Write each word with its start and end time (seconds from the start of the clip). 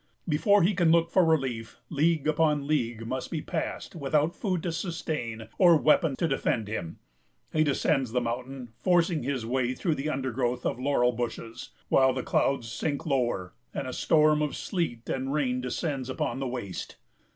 Before 0.27 0.63
he 0.63 0.73
can 0.73 0.91
look 0.91 1.11
for 1.11 1.23
relief, 1.23 1.77
league 1.91 2.27
upon 2.27 2.65
league 2.65 3.05
must 3.05 3.29
be 3.29 3.39
passed, 3.43 3.95
without 3.95 4.35
food 4.35 4.63
to 4.63 4.71
sustain 4.71 5.47
or 5.59 5.77
weapon 5.77 6.15
to 6.15 6.27
defend 6.27 6.67
him. 6.67 6.97
He 7.53 7.63
descends 7.63 8.11
the 8.11 8.19
mountain, 8.19 8.69
forcing 8.79 9.21
his 9.21 9.45
way 9.45 9.75
through 9.75 9.93
the 9.93 10.09
undergrowth 10.09 10.65
of 10.65 10.79
laurel 10.79 11.11
bushes; 11.11 11.69
while 11.87 12.13
the 12.13 12.23
clouds 12.23 12.71
sink 12.71 13.05
lower, 13.05 13.53
and 13.75 13.85
a 13.87 13.93
storm 13.93 14.41
of 14.41 14.55
sleet 14.55 15.07
and 15.07 15.31
rain 15.31 15.61
descends 15.61 16.09
upon 16.09 16.39
the 16.39 16.47
waste. 16.47 16.97